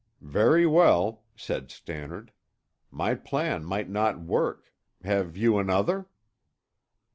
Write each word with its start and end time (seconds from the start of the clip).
"Very 0.33 0.65
well," 0.65 1.25
said 1.35 1.69
Stannard. 1.69 2.31
"My 2.89 3.13
plan 3.13 3.63
might 3.63 3.87
not 3.87 4.19
work. 4.19 4.73
Have 5.03 5.37
you 5.37 5.59
another?" 5.59 6.07